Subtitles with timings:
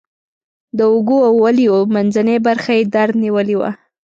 [0.77, 3.71] د اوږو او ولیو منځنۍ برخه یې درد نیولې وه.